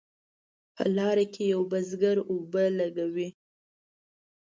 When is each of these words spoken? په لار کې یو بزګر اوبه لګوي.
په 0.75 0.83
لار 0.95 1.17
کې 1.33 1.43
یو 1.53 1.61
بزګر 1.71 2.17
اوبه 2.31 2.63
لګوي. 2.79 3.29